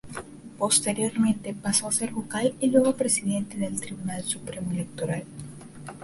[0.57, 5.25] Posteriormente pasó a ser vocal, y luego presidente, del Tribunal Supremo Electoral.